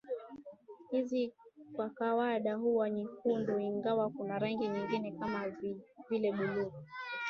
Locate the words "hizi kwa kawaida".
0.91-2.55